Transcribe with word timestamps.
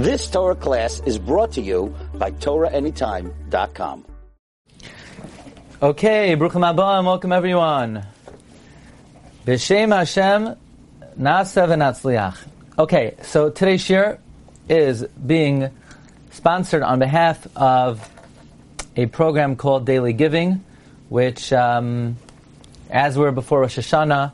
This 0.00 0.30
Torah 0.30 0.54
class 0.54 1.02
is 1.04 1.18
brought 1.18 1.52
to 1.52 1.60
you 1.60 1.94
by 2.14 2.30
TorahAnytime.com. 2.30 4.06
Okay, 5.82 6.36
Bruchim 6.36 6.66
Abba 6.66 6.82
and 6.82 7.06
welcome 7.06 7.32
everyone. 7.32 8.06
B'Shem 9.44 9.94
Hashem, 9.94 10.56
v'Natzliach. 11.18 12.38
Okay, 12.78 13.14
so 13.20 13.50
today's 13.50 13.82
shir 13.82 14.18
is 14.70 15.04
being 15.04 15.68
sponsored 16.30 16.82
on 16.82 16.98
behalf 16.98 17.46
of 17.54 18.08
a 18.96 19.04
program 19.04 19.54
called 19.54 19.84
Daily 19.84 20.14
Giving, 20.14 20.64
which, 21.10 21.52
um, 21.52 22.16
as 22.88 23.18
we're 23.18 23.32
before 23.32 23.60
Rosh 23.60 23.78
Hashanah, 23.78 24.32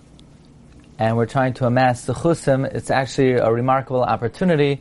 and 1.00 1.16
we're 1.16 1.26
trying 1.26 1.54
to 1.54 1.66
amass 1.66 2.04
the 2.04 2.12
chusim, 2.12 2.72
it's 2.72 2.92
actually 2.92 3.32
a 3.32 3.50
remarkable 3.50 4.04
opportunity 4.04 4.80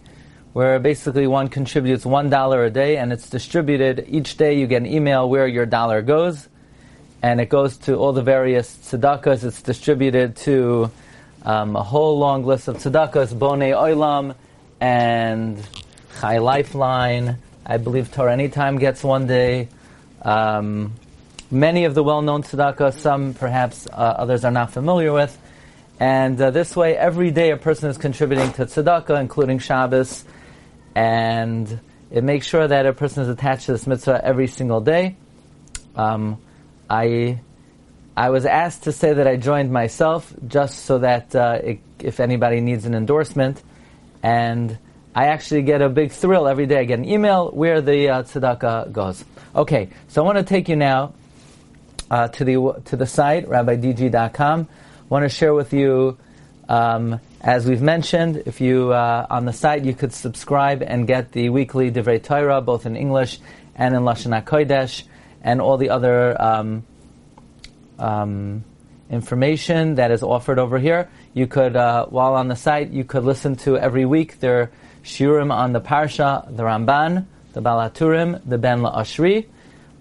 where 0.56 0.80
basically 0.80 1.28
one 1.28 1.50
contributes 1.50 2.06
one 2.06 2.30
dollar 2.30 2.63
a 2.63 2.70
day 2.70 2.96
and 2.96 3.12
it's 3.12 3.30
distributed 3.30 4.05
each 4.08 4.38
day. 4.38 4.58
You 4.58 4.68
get 4.68 4.84
an 4.84 4.86
email 4.88 5.27
where 5.27 5.48
your 5.50 5.66
dollar 5.66 6.02
goes, 6.02 6.48
and 7.22 7.41
it 7.41 7.50
goes 7.50 7.76
to 7.80 7.96
all 7.98 8.13
the 8.13 8.22
various 8.23 8.73
tzedakahs. 8.73 9.44
It's 9.44 9.62
distributed 9.62 10.38
to 10.48 10.90
um, 11.44 11.76
a 11.76 11.84
whole 11.84 12.20
long 12.20 12.46
list 12.46 12.70
of 12.70 12.77
tzedakahs, 12.77 13.36
Bonei 13.36 13.76
Oilam, 13.76 14.34
and 14.80 15.62
Chai 16.22 16.38
Lifeline. 16.38 17.38
I 17.66 17.76
believe 17.76 18.13
Torah 18.13 18.32
Anytime 18.32 18.77
gets 18.80 19.04
one 19.04 19.27
day. 19.27 19.68
Um, 20.22 20.94
many 21.52 21.84
of 21.84 21.96
the 21.96 22.04
well-known 22.04 22.44
tzedakahs, 22.44 22.94
some 22.94 23.34
perhaps 23.34 23.88
uh, 23.88 23.91
others 23.94 24.46
are 24.46 24.52
not 24.52 24.72
familiar 24.72 25.12
with. 25.12 25.38
And 25.99 26.40
uh, 26.40 26.52
this 26.52 26.77
way, 26.77 26.96
every 26.96 27.32
day 27.32 27.52
a 27.52 27.58
person 27.58 27.90
is 27.90 27.98
contributing 27.98 28.54
to 28.54 28.66
tzedakah, 28.68 29.20
including 29.20 29.60
Shabbos, 29.60 30.24
and 30.95 31.80
it 32.09 32.23
makes 32.23 32.48
sure 32.48 32.67
that 32.67 32.85
a 32.85 32.94
person 32.94 33.23
is 33.23 33.30
attached 33.30 33.66
to 33.66 33.73
this 33.73 33.85
mitzvah 33.85 34.22
every 34.23 34.48
single 34.48 34.82
day. 34.82 35.15
Um, 35.96 36.41
I 36.90 37.40
I 38.18 38.29
was 38.29 38.46
asked 38.46 38.84
to 38.84 38.93
say 38.93 39.13
that 39.13 39.27
I 39.27 39.35
joined 39.35 39.71
myself 39.71 40.34
just 40.48 40.85
so 40.85 40.99
that 40.99 41.35
uh, 41.35 41.60
it, 41.62 41.79
if 41.99 42.21
anybody 42.21 42.62
needs 42.62 42.85
an 42.85 42.96
endorsement, 42.96 43.62
and 44.23 44.77
I 45.13 45.26
actually 45.27 45.63
get 45.63 45.82
a 45.82 45.90
big 45.90 46.12
thrill 46.12 46.48
every 46.48 46.66
day. 46.66 46.79
I 46.79 46.84
get 46.85 46.99
an 46.99 47.05
email 47.05 47.51
where 47.51 47.82
the 47.82 48.10
uh, 48.10 48.23
tzedakah 48.23 48.91
goes. 48.91 49.23
Okay, 49.55 49.90
so 50.07 50.21
I 50.21 50.26
want 50.26 50.38
to 50.38 50.43
take 50.43 50.70
you 50.70 50.76
now 50.76 51.13
uh, 52.10 52.29
to 52.29 52.43
the 52.46 52.82
to 52.85 52.96
the 52.96 53.05
site 53.05 53.48
rabbidg.com. 53.48 54.68
I 54.70 55.07
want 55.10 55.23
to 55.23 55.29
share 55.29 55.54
with 55.54 55.73
you 55.73 56.18
um, 56.70 57.20
as 57.46 57.68
we've 57.68 57.82
mentioned, 57.82 58.41
if 58.48 58.60
you 58.60 58.91
uh, 58.91 59.27
on 59.29 59.46
the 59.46 59.54
site 59.54 59.85
you 59.85 59.93
could 59.93 60.12
subscribe 60.12 60.82
and 60.82 61.05
get 61.05 61.32
the 61.32 61.49
weekly 61.49 61.91
Divrei 61.91 62.21
Torah 62.21 62.60
both 62.60 62.88
in 62.88 62.96
English 62.96 63.40
and 63.76 63.93
in 63.93 64.01
Lashon 64.01 64.34
Hakodesh 64.34 65.03
and 65.44 65.62
all 65.62 65.78
the 65.78 65.91
other 65.91 66.41
um, 66.41 66.84
um, 68.00 68.63
information 69.12 69.94
that 69.96 70.09
is 70.09 70.23
offered 70.23 70.57
over 70.57 70.79
here. 70.79 71.07
You 71.35 71.46
could, 71.46 71.75
uh, 71.75 72.07
while 72.07 72.34
on 72.34 72.47
the 72.47 72.56
site, 72.56 72.90
you 72.90 73.03
could 73.03 73.23
listen 73.23 73.56
to 73.57 73.78
every 73.78 74.06
week 74.06 74.40
their 74.40 74.72
shiurim 75.03 75.53
on 75.53 75.72
the 75.72 75.81
Parsha, 75.81 76.47
the 76.56 76.63
Ramban, 76.63 77.28
the 77.53 77.62
Baal 77.62 77.88
HaTurim, 77.88 78.41
the 78.44 78.57
Ben 78.57 78.79
La'ashri, 78.79 79.46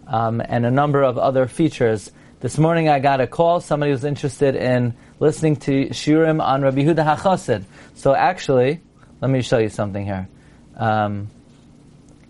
um, 0.07 0.41
and 0.41 0.65
a 0.65 0.71
number 0.71 1.03
of 1.03 1.19
other 1.19 1.47
features. 1.47 2.11
This 2.41 2.57
morning 2.57 2.89
I 2.89 3.01
got 3.01 3.21
a 3.21 3.27
call. 3.27 3.61
Somebody 3.61 3.93
was 3.93 4.05
interested 4.05 4.57
in 4.57 4.95
listening 5.25 5.57
to 5.57 5.87
Shiurim 5.87 6.43
on 6.43 6.61
Rabbi 6.61 6.83
Yehuda 6.83 7.17
HaChassid. 7.17 7.65
So 7.95 8.15
actually, 8.15 8.83
let 9.23 9.31
me 9.31 9.41
show 9.41 9.57
you 9.57 9.71
something 9.71 10.05
here. 10.05 10.29
Um, 10.77 11.31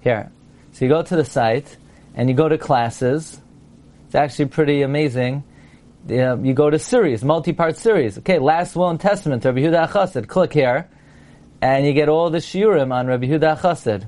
here. 0.00 0.30
So 0.72 0.84
you 0.84 0.88
go 0.88 1.02
to 1.02 1.16
the 1.16 1.24
site 1.24 1.76
and 2.14 2.28
you 2.28 2.36
go 2.36 2.48
to 2.48 2.56
classes. 2.56 3.40
It's 4.06 4.14
actually 4.14 4.46
pretty 4.46 4.82
amazing. 4.82 5.42
you 6.08 6.54
go 6.54 6.70
to 6.70 6.78
series, 6.78 7.24
multi-part 7.24 7.76
series. 7.76 8.18
Okay, 8.18 8.38
last 8.38 8.76
will 8.76 8.88
and 8.90 9.00
testament, 9.00 9.44
Rabbi 9.44 9.58
Yehuda 9.58 9.88
HaChassid. 9.88 10.28
Click 10.28 10.52
here, 10.52 10.88
and 11.60 11.84
you 11.84 11.94
get 11.94 12.08
all 12.08 12.30
the 12.30 12.38
shiurim 12.38 12.94
on 12.94 13.08
Rabbi 13.08 13.26
Yehuda 13.26 13.58
HaChassid. 13.58 14.06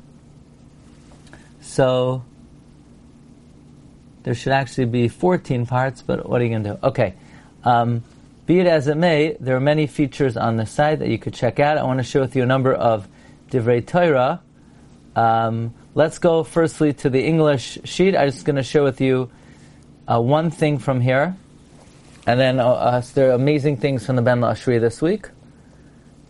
So 1.61 2.23
there 4.23 4.35
should 4.35 4.53
actually 4.53 4.87
be 4.87 5.09
14 5.09 5.67
parts, 5.67 6.03
but 6.03 6.29
what 6.29 6.41
are 6.41 6.45
you 6.45 6.51
going 6.51 6.63
to 6.63 6.71
do? 6.75 6.79
Okay. 6.85 7.15
Um, 7.65 8.05
be 8.47 8.61
it 8.61 8.67
as 8.69 8.87
it 8.87 8.97
may, 8.97 9.37
there 9.41 9.57
are 9.57 9.61
many 9.61 9.89
features 9.89 10.37
on 10.37 10.57
the 10.57 10.67
site 10.67 11.01
that 11.01 11.09
you 11.09 11.19
could 11.19 11.35
check 11.35 11.59
out. 11.59 11.79
I 11.79 11.83
want 11.83 11.99
to 11.99 12.05
share 12.05 12.23
with 12.23 12.37
you 12.37 12.45
a 12.45 12.47
number 12.47 12.73
of 12.73 13.09
Divrei 13.51 13.85
Torah. 13.85 14.41
Um, 15.17 15.75
let's 15.95 16.19
go 16.19 16.45
firstly 16.45 16.93
to 16.95 17.11
the 17.11 17.25
English 17.25 17.79
sheet. 17.83 18.17
I'm 18.17 18.31
just 18.31 18.45
going 18.45 18.57
to 18.57 18.63
share 18.63 18.85
with 18.85 19.01
you 19.01 19.31
uh, 20.07 20.21
one 20.21 20.53
thing 20.53 20.79
from 20.79 21.01
here. 21.01 21.37
And 22.25 22.39
then 22.39 22.61
uh, 22.61 22.69
uh, 22.69 23.03
there 23.15 23.31
are 23.31 23.35
amazing 23.35 23.79
things 23.79 24.07
from 24.07 24.15
the 24.15 24.23
Ben 24.23 24.41
La'ashri 24.41 24.81
this 24.81 25.03
week. 25.03 25.29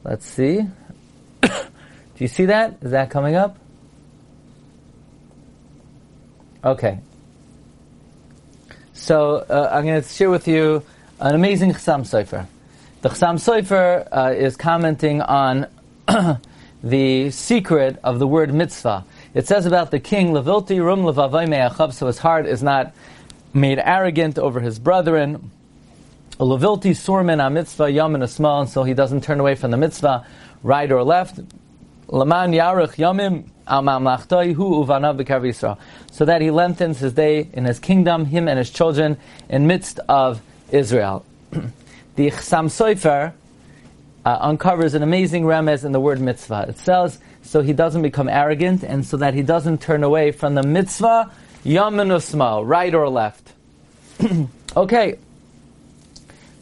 Let's 0.02 0.26
see. 0.26 0.60
Do 1.42 1.50
you 2.16 2.28
see 2.28 2.46
that? 2.46 2.78
Is 2.80 2.92
that 2.92 3.10
coming 3.10 3.34
up? 3.34 3.58
Okay. 6.64 6.98
So 8.94 9.36
uh, 9.36 9.70
I'm 9.70 9.84
going 9.84 10.02
to 10.02 10.08
share 10.08 10.30
with 10.30 10.48
you 10.48 10.82
an 11.18 11.34
amazing 11.34 11.72
Chassam 11.72 12.02
Sofer. 12.02 12.46
The 13.00 13.08
Chassam 13.08 13.36
Sofer 13.36 14.06
uh, 14.12 14.34
is 14.34 14.56
commenting 14.56 15.22
on 15.22 15.66
the 16.82 17.30
secret 17.30 17.98
of 18.04 18.18
the 18.18 18.26
word 18.26 18.52
mitzvah. 18.52 19.04
It 19.32 19.46
says 19.46 19.64
about 19.64 19.90
the 19.90 19.98
king, 19.98 20.32
Levilti 20.32 20.84
rum 20.84 21.02
levavai 21.02 21.48
me'achav, 21.48 21.94
so 21.94 22.06
his 22.06 22.18
heart 22.18 22.46
is 22.46 22.62
not 22.62 22.94
made 23.54 23.78
arrogant 23.78 24.38
over 24.38 24.60
his 24.60 24.78
brethren. 24.78 25.50
Levilti 26.38 26.90
surmin 26.90 27.44
a 27.44 27.48
mitzvah 27.48 27.84
asmal, 27.84 28.60
and 28.60 28.68
so 28.68 28.82
he 28.82 28.92
doesn't 28.92 29.24
turn 29.24 29.40
away 29.40 29.54
from 29.54 29.70
the 29.70 29.78
mitzvah, 29.78 30.26
right 30.62 30.92
or 30.92 31.02
left. 31.02 31.40
Laman 32.08 32.52
yarich 32.52 32.96
yamim 32.96 33.48
so 36.12 36.24
that 36.24 36.40
he 36.40 36.50
lengthens 36.52 37.00
his 37.00 37.12
day 37.14 37.48
in 37.52 37.64
his 37.64 37.80
kingdom, 37.80 38.26
him 38.26 38.46
and 38.46 38.58
his 38.58 38.70
children, 38.70 39.16
in 39.48 39.66
midst 39.66 39.98
of 40.08 40.40
Israel. 40.70 41.24
the 41.50 42.30
Chassam 42.30 42.66
Sofer 42.66 43.32
uh, 44.24 44.38
uncovers 44.40 44.94
an 44.94 45.02
amazing 45.02 45.44
remez 45.44 45.84
in 45.84 45.92
the 45.92 46.00
word 46.00 46.20
mitzvah. 46.20 46.66
It 46.68 46.78
says, 46.78 47.18
so 47.42 47.62
he 47.62 47.72
doesn't 47.72 48.02
become 48.02 48.28
arrogant, 48.28 48.82
and 48.82 49.06
so 49.06 49.16
that 49.18 49.34
he 49.34 49.42
doesn't 49.42 49.80
turn 49.80 50.02
away 50.02 50.32
from 50.32 50.54
the 50.54 50.62
mitzvah, 50.64 51.30
yamin 51.64 52.08
usmal, 52.08 52.66
right 52.66 52.92
or 52.92 53.08
left. 53.08 53.52
okay. 54.76 55.18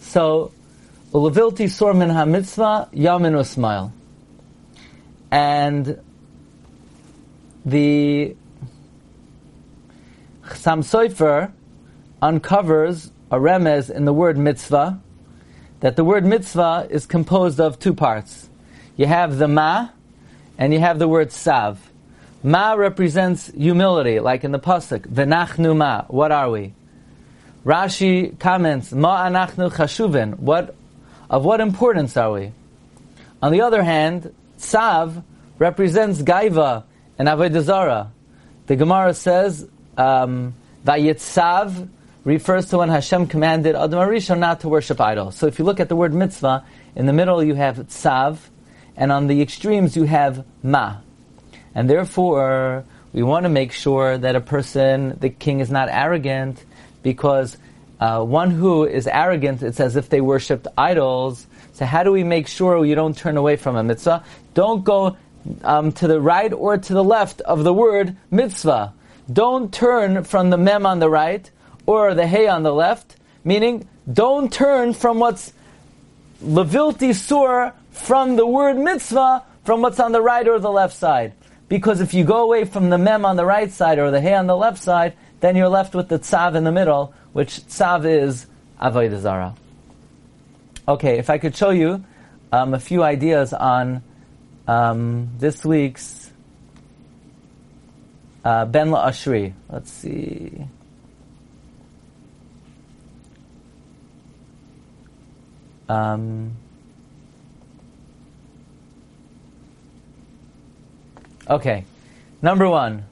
So, 0.01 0.53
Levilti 1.13 1.67
Sormin 1.67 2.11
HaMitzvah, 2.13 2.93
Yamin. 2.93 3.93
And 5.31 6.01
the 7.65 8.37
Chassam 10.45 10.85
Sofer 10.85 11.53
uncovers 12.21 13.11
a 13.35 13.37
remez 13.37 13.91
in 13.91 14.05
the 14.05 14.13
word 14.13 14.39
mitzvah, 14.39 15.01
that 15.81 15.97
the 15.97 16.05
word 16.05 16.25
mitzvah 16.25 16.87
is 16.89 17.05
composed 17.05 17.61
of 17.61 17.81
two 17.81 17.93
parts. 17.93 18.49
You 18.97 19.07
have 19.07 19.39
the 19.39 19.49
ma, 19.49 19.89
and 20.57 20.73
you 20.73 20.79
have 20.79 21.01
the 21.01 21.09
word 21.09 21.33
sav. 21.33 21.91
Ma 22.45 22.75
represents 22.75 23.49
humility, 23.49 24.21
like 24.21 24.45
in 24.45 24.53
the 24.53 24.61
pasuk, 24.61 25.01
v'nachnu 25.01 25.77
ma, 25.77 26.03
what 26.03 26.31
are 26.31 26.49
we? 26.49 26.75
Rashi 27.65 28.39
comments, 28.39 28.93
ma 28.93 29.27
anachnu 29.27 29.73
chashuvin, 29.73 30.39
what, 30.39 30.77
of 31.29 31.45
what 31.45 31.61
importance 31.61 32.17
are 32.17 32.31
we? 32.31 32.53
On 33.43 33.51
the 33.51 33.63
other 33.63 33.83
hand, 33.83 34.33
sav 34.59 35.25
represents 35.59 36.23
gaiva 36.23 36.85
and 37.19 37.27
avodah. 37.27 38.11
The 38.67 38.77
Gemara 38.77 39.13
says, 39.13 39.69
um, 39.97 40.55
vayitzav 40.87 41.89
refers 42.25 42.67
to 42.67 42.79
when 42.79 42.89
Hashem 42.89 43.27
commanded 43.27 43.77
Adam 43.77 44.01
HaRishon 44.01 44.39
not 44.39 44.61
to 44.61 44.69
worship 44.69 45.01
idols. 45.01 45.37
So 45.37 45.47
if 45.47 45.59
you 45.59 45.65
look 45.65 45.79
at 45.79 45.89
the 45.89 45.97
word 45.97 46.15
mitzvah, 46.15 46.65
in 46.97 47.07
the 47.07 47.13
middle 47.13 47.45
you 47.45 47.55
have 47.55 47.77
tzav, 47.77 48.39
and 48.97 49.13
on 49.13 49.27
the 49.27 49.43
extremes 49.43 49.97
you 49.97 50.05
have 50.05 50.45
ma. 50.63 50.97
And 51.75 51.91
therefore, 51.91 52.85
we 53.13 53.23
want 53.23 53.45
to 53.45 53.51
make 53.51 53.73
sure 53.73 54.17
that 54.17 54.37
a 54.37 54.41
person, 54.41 55.19
the 55.21 55.29
king, 55.29 55.61
is 55.61 55.71
not 55.71 55.89
arrogant, 55.91 56.65
because 57.03 57.57
uh, 58.01 58.23
one 58.23 58.51
who 58.51 58.85
is 58.85 59.07
arrogant, 59.07 59.63
it's 59.63 59.81
as 59.81 59.97
if 59.97 60.09
they 60.09 60.21
worshipped 60.21 60.67
idols. 60.79 61.47
So 61.73 61.85
how 61.85 62.03
do 62.03 62.13
we 62.13 62.25
make 62.25 62.49
sure 62.49 62.85
you 62.85 62.95
don't 62.95 63.17
turn 63.17 63.37
away 63.37 63.57
from 63.57 63.77
a 63.77 63.83
mitzvah? 63.83 64.25
Don't 64.55 64.85
go 64.85 65.17
um, 65.63 65.93
to 65.93 66.07
the 66.07 66.21
right 66.21 66.53
or 66.53 66.79
to 66.79 66.95
the 66.95 67.05
left 67.05 67.41
of 67.43 67.65
the 67.65 67.73
word 67.73 68.17
mitzvah. 68.31 68.95
Don't 69.33 69.73
turn 69.73 70.25
from 70.25 70.51
the 70.51 70.59
mem 70.59 70.87
on 70.87 70.99
the 70.99 71.11
right 71.11 71.51
or 71.87 72.15
the 72.15 72.27
hay 72.27 72.49
on 72.49 72.63
the 72.63 72.73
left, 72.73 73.17
meaning 73.45 73.89
don't 74.11 74.53
turn 74.53 74.95
from 74.95 75.19
what's 75.19 75.53
levilti 76.43 77.15
sur 77.15 77.73
from 77.91 78.37
the 78.37 78.47
word 78.47 78.77
mitzvah 78.77 79.43
from 79.65 79.81
what's 79.81 80.01
on 80.01 80.13
the 80.13 80.21
right 80.21 80.47
or 80.47 80.59
the 80.59 80.71
left 80.71 80.95
side. 80.95 81.33
because 81.69 82.01
if 82.01 82.15
you 82.15 82.25
go 82.25 82.43
away 82.43 82.65
from 82.65 82.91
the 82.91 82.99
mem 82.99 83.25
on 83.25 83.37
the 83.37 83.45
right 83.45 83.71
side 83.71 83.99
or 83.99 84.11
the 84.11 84.21
hay 84.21 84.35
on 84.35 84.47
the 84.47 84.57
left 84.57 84.79
side, 84.79 85.15
then 85.41 85.57
you're 85.57 85.69
left 85.69 85.95
with 85.95 86.09
the 86.09 86.19
tzav 86.19 86.55
in 86.55 86.65
the 86.65 86.73
middle, 86.73 87.13
which 87.33 87.57
tzav 87.67 88.05
is 88.05 88.47
avodah 88.81 89.19
zara. 89.19 89.55
Okay, 90.87 91.19
if 91.19 91.31
I 91.31 91.39
could 91.39 91.57
show 91.57 91.71
you 91.71 92.05
um, 92.53 92.75
a 92.75 92.79
few 92.79 93.03
ideas 93.03 93.53
on 93.53 94.03
um, 94.69 95.31
this 95.39 95.65
week's 95.65 96.31
uh, 98.45 98.67
Ben 98.67 98.91
La 98.91 99.09
Ashri. 99.09 99.55
Let's 99.69 99.91
see. 99.91 100.67
Um, 105.89 106.53
okay, 111.49 111.85
number 112.43 112.69
one, 112.69 113.05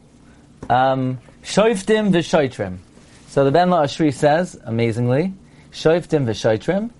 um, 0.70 1.19
v'shoitrim. 1.42 2.78
So 3.28 3.44
the 3.44 3.50
Ben 3.50 3.70
La 3.70 3.84
Ashri 3.84 4.12
says, 4.12 4.58
amazingly, 4.64 5.34
shoiftim 5.72 6.26
v'shoitrim 6.26 6.90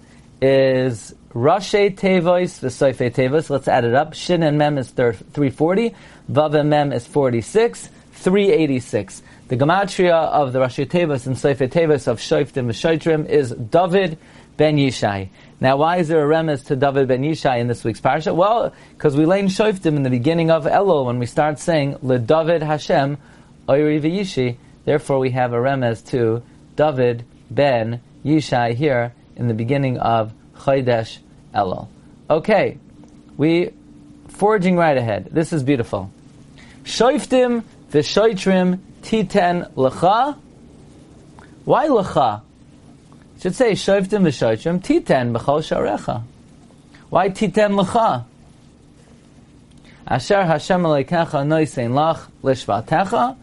is 0.41 1.15
Rashe 1.33 1.97
Tevois 1.97 2.61
v'Soife 2.61 3.13
Tevois. 3.13 3.49
Let's 3.49 3.69
add 3.69 3.85
it 3.85 3.95
up. 3.95 4.13
Shin 4.13 4.43
and 4.43 4.59
Mem 4.59 4.77
is 4.77 4.91
340. 4.91 5.95
Vav 6.31 6.55
and 6.55 6.69
Mem 6.69 6.93
is 6.93 7.07
46. 7.07 7.89
386. 8.13 9.23
The 9.49 9.57
gematria 9.57 10.13
of 10.13 10.53
the 10.53 10.61
Rashe 10.61 10.87
Tevois 10.87 11.27
and 11.27 11.37
Soife 11.37 11.69
Tevois 11.69 12.07
of 12.07 12.19
Shoiftim 12.19 12.67
v'Shoitrim 12.67 13.27
is 13.27 13.51
David 13.53 14.19
ben 14.57 14.77
Yishai. 14.77 15.29
Now, 15.61 15.77
why 15.77 15.99
is 15.99 16.09
there 16.09 16.25
a 16.25 16.29
remez 16.29 16.67
to 16.67 16.77
David 16.77 17.09
ben 17.09 17.23
Yishai 17.23 17.61
in 17.61 17.69
this 17.69 17.85
week's 17.85 18.01
parasha? 18.01 18.35
Well, 18.35 18.73
because 18.95 19.17
we 19.17 19.27
learn 19.27 19.47
Shoiftim 19.47 19.97
in 19.97 20.03
the 20.03 20.11
beginning 20.11 20.51
of 20.51 20.65
Elul 20.65 21.07
when 21.07 21.19
we 21.19 21.27
start 21.27 21.59
saying 21.59 21.99
Le 22.03 22.19
David 22.19 22.63
Hashem 22.63 23.17
Oiri 23.69 24.01
v'Yishi. 24.01 24.57
Therefore, 24.85 25.19
we 25.19 25.31
have 25.31 25.53
a 25.53 25.57
remez 25.57 26.05
to 26.09 26.43
David 26.77 27.25
ben 27.51 28.01
Yishai 28.25 28.75
here 28.75 29.15
in 29.37 29.49
the 29.49 29.55
beginning 29.55 29.99
of 29.99 30.33
Chodesh 30.57 31.19
Elul. 31.55 31.89
Okay, 32.29 32.79
we 33.37 33.71
forging 34.29 34.77
right 34.77 34.97
ahead. 34.97 35.29
This 35.31 35.53
is 35.53 35.63
beautiful. 35.63 36.11
Shoiftim 36.85 37.63
v'shoitrim 37.91 38.81
titen 39.03 39.73
lecha. 39.75 40.37
Why 41.65 41.89
lecha? 41.89 42.43
Should 43.43 43.57
say 43.57 43.73
shoiftim 43.73 44.23
v'shoitrim 44.23 44.81
titen 44.81 45.33
b'chol 45.37 45.63
sharecha. 45.67 46.23
Why 47.11 47.29
titen 47.29 47.73
lecha? 47.75 48.23
Asher 50.07 50.45
Hashem 50.45 50.83
aleikecha 50.83 51.43
noisein 51.45 51.91
lach 51.91 52.21
lishvatecha 52.45 53.37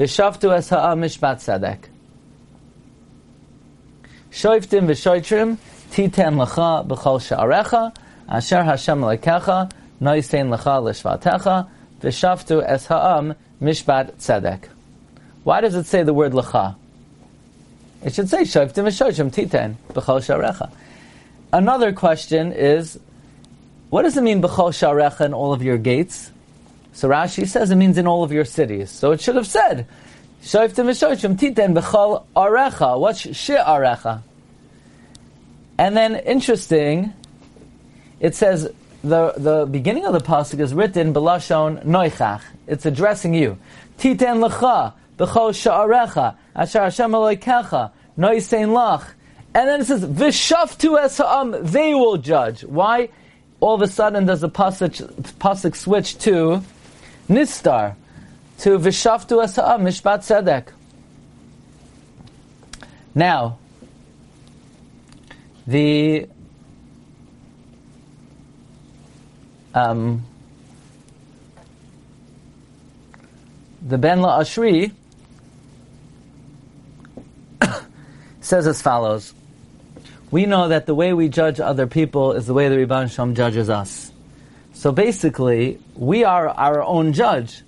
v'shavtu 0.00 0.52
es 0.52 0.68
ha'a 0.70 0.96
mishpat 0.96 1.36
tzedek. 1.36 1.84
Shoiftim 4.32 4.88
v'shoitrim 4.88 5.58
titen 5.92 6.44
lecha 6.44 6.84
b'chol 6.84 7.20
sha'arecha, 7.20 7.94
asher 8.28 8.64
Hashem 8.64 8.98
lekecha, 8.98 9.70
noisein 10.00 10.48
lecha 10.52 10.82
l'shvatecha, 10.82 11.68
v'shaftu 12.00 12.68
es 12.68 12.86
ha'am 12.86 13.36
mishpat 13.62 14.16
tzedek. 14.16 14.64
Why 15.44 15.60
does 15.60 15.76
it 15.76 15.86
say 15.86 16.02
the 16.02 16.12
word 16.12 16.32
lecha? 16.32 16.74
It 18.04 18.14
should 18.14 18.28
say 18.28 18.42
shoiftim 18.42 18.84
v'shoitrim 18.84 19.32
titen 19.32 19.76
b'chol 19.92 20.20
sha'arecha. 20.20 20.70
Another 21.52 21.92
question 21.92 22.52
is, 22.52 22.98
what 23.90 24.02
does 24.02 24.16
it 24.16 24.22
mean 24.22 24.42
b'chol 24.42 24.70
sha'arecha 24.70 25.26
in 25.26 25.34
all 25.34 25.52
of 25.52 25.62
your 25.62 25.78
gates? 25.78 26.30
So 26.92 27.08
Rashi 27.08 27.46
says 27.46 27.70
it 27.70 27.76
means 27.76 27.98
in 27.98 28.06
all 28.06 28.22
of 28.22 28.32
your 28.32 28.44
cities. 28.44 28.90
So 28.90 29.12
it 29.12 29.20
should 29.20 29.36
have 29.36 29.46
said, 29.46 29.86
Shoiftim 30.42 30.86
v'shoiftim 30.86 31.38
titen 31.38 31.78
b'chol 31.78 32.24
arecha. 32.36 32.98
What's 32.98 33.20
she 33.20 33.54
arecha? 33.54 34.22
And 35.78 35.96
then, 35.96 36.16
interesting, 36.16 37.12
it 38.20 38.34
says 38.34 38.70
the, 39.02 39.32
the 39.36 39.66
beginning 39.70 40.06
of 40.06 40.12
the 40.12 40.20
pasuk 40.20 40.60
is 40.60 40.72
written 40.72 41.12
belashon 41.12 41.84
noichach. 41.84 42.42
It's 42.66 42.86
addressing 42.86 43.34
you. 43.34 43.58
Titen 43.98 44.46
lecha 44.46 44.94
b'chol 45.18 45.52
sha'arecha 45.52 46.36
asher 46.56 46.80
Hashem 46.80 47.12
aloikecha 47.12 47.92
noisein 48.18 48.70
lach. 48.70 49.04
And 49.54 49.68
then 49.68 49.80
it 49.82 49.84
says 49.86 50.04
v'shaftu 50.04 50.98
es 50.98 51.18
ha'am. 51.18 51.54
They 51.62 51.94
will 51.94 52.16
judge. 52.16 52.64
Why? 52.64 53.10
All 53.60 53.74
of 53.74 53.82
a 53.82 53.86
sudden, 53.86 54.26
does 54.26 54.40
the 54.40 54.50
pasuk, 54.50 55.76
switch 55.76 56.18
to 56.18 56.62
nistar 57.28 57.94
to 58.58 58.78
v'shaftu 58.78 59.42
es 59.42 59.56
ha'am 59.56 59.82
mishpat 59.82 60.18
tzedek. 60.18 60.68
Now, 63.14 63.58
the 65.66 66.28
um, 69.74 70.24
the 73.82 73.98
Ben 73.98 74.20
La 74.20 74.40
Ashri 74.40 74.92
says 78.40 78.66
as 78.66 78.82
follows. 78.82 79.34
We 80.30 80.46
know 80.46 80.68
that 80.68 80.86
the 80.86 80.94
way 80.94 81.12
we 81.12 81.28
judge 81.28 81.60
other 81.60 81.86
people 81.86 82.32
is 82.32 82.46
the 82.46 82.54
way 82.54 82.68
the 82.68 82.76
Rebbe 82.76 83.08
Shalom 83.08 83.34
judges 83.34 83.70
us. 83.70 84.10
So 84.74 84.92
basically, 84.92 85.78
we 85.94 86.24
are 86.24 86.48
our 86.48 86.82
own 86.82 87.12
judge 87.12 87.62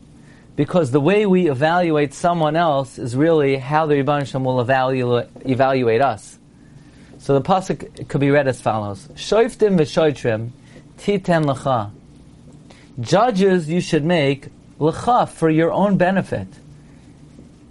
because 0.57 0.91
the 0.91 1.01
way 1.01 1.25
we 1.25 1.49
evaluate 1.49 2.13
someone 2.13 2.57
else 2.57 2.99
is 2.99 3.15
really 3.15 3.57
how 3.57 3.87
the 3.87 3.95
Rebbe 3.95 4.25
Shalom 4.25 4.45
will 4.45 4.61
evaluate, 4.61 5.29
evaluate 5.45 6.03
us. 6.03 6.39
So 7.19 7.35
the 7.35 7.43
pasuk 7.43 8.09
could 8.09 8.21
be 8.21 8.31
read 8.31 8.49
as 8.49 8.61
follows: 8.61 9.09
Shoiftim 9.15 9.79
v'shoitrim 9.79 10.51
titen 10.99 11.45
lecha. 11.45 11.91
Judges 13.01 13.69
you 13.69 13.81
should 13.81 14.05
make 14.05 14.49
lecha 14.79 15.29
for 15.29 15.49
your 15.49 15.73
own 15.73 15.97
benefit. 15.97 16.49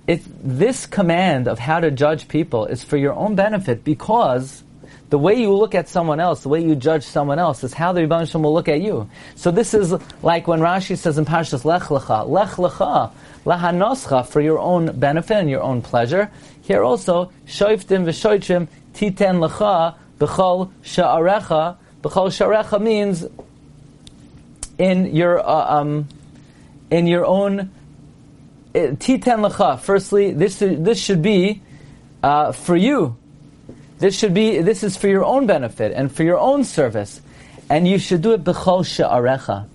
It, 0.08 0.22
this 0.42 0.86
command 0.86 1.48
of 1.48 1.60
how 1.60 1.82
to 1.82 1.92
judge 1.92 2.28
people 2.30 2.66
is 2.66 2.84
for 2.84 2.96
your 2.98 3.14
own 3.14 3.36
benefit 3.36 3.84
because 3.84 4.64
the 5.10 5.18
way 5.18 5.36
you 5.36 5.54
look 5.54 5.76
at 5.76 5.88
someone 5.88 6.20
else, 6.20 6.44
the 6.44 6.50
way 6.50 6.64
you 6.64 6.76
judge 6.76 7.04
someone 7.04 7.40
else, 7.40 7.64
is 7.64 7.74
how 7.74 7.94
the 7.94 8.02
Rebbe 8.02 8.28
will 8.34 8.54
look 8.54 8.68
at 8.68 8.82
you. 8.82 9.10
So 9.36 9.52
this 9.52 9.74
is 9.74 9.94
like 10.22 10.48
when 10.48 10.60
Rashi 10.60 10.98
says 10.98 11.18
in 11.18 11.26
Parshas 11.26 11.64
Lech 11.64 11.84
Lecha, 11.84 12.28
Lech 12.28 12.52
Lecha, 12.52 13.12
Lahanoscha, 13.46 14.26
for 14.28 14.42
your 14.42 14.60
own 14.60 14.98
benefit 15.00 15.38
and 15.38 15.50
your 15.50 15.62
own 15.62 15.82
pleasure. 15.82 16.30
Here 16.62 16.84
also, 16.84 17.32
Shoiftim 17.46 18.04
v'shoitrim 18.04 18.68
titen 18.94 19.48
lecha 19.48 19.96
b'chol 20.20 20.72
sha'arecha. 20.84 21.78
B'chol 22.02 22.28
sha'arecha 22.28 22.82
means 22.82 23.26
in 24.78 25.16
your 25.16 25.40
uh, 25.40 25.80
um, 25.80 26.08
in 26.92 27.08
your 27.08 27.26
own 27.26 27.72
titen 28.98 29.50
lecha. 29.50 29.80
Firstly, 29.80 30.32
this 30.32 30.60
this 30.60 31.00
should 31.00 31.22
be 31.22 31.62
uh, 32.24 32.52
for 32.52 32.76
you. 32.76 33.18
This 34.00 34.18
should 34.18 34.34
be 34.34 34.62
this 34.62 34.84
is 34.84 34.96
for 34.98 35.08
your 35.08 35.26
own 35.26 35.48
benefit 35.48 35.92
and 35.94 36.12
for 36.12 36.24
your 36.24 36.38
own 36.38 36.64
service, 36.64 37.22
and 37.70 37.88
you 37.88 37.98
should 37.98 38.22
do 38.22 38.34
it 38.34 38.44
b'chol 38.44 38.86
sha'arecha. 38.86 39.68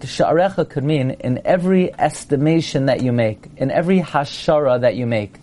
Sha'arecha 0.00 0.68
could 0.68 0.84
mean 0.84 1.12
in 1.12 1.40
every 1.44 1.92
estimation 1.94 2.86
that 2.86 3.02
you 3.02 3.10
make, 3.10 3.48
in 3.56 3.70
every 3.70 4.00
hashara 4.00 4.80
that 4.82 4.96
you 4.96 5.06
make. 5.06 5.38